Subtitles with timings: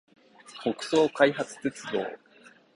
[0.63, 2.03] 北総開発鉄道